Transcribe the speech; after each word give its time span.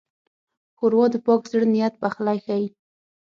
ښوروا 0.77 1.05
د 1.11 1.15
پاک 1.25 1.41
زړه 1.51 1.65
نیت 1.73 1.93
پخلی 2.01 2.37
ښيي. 2.45 2.67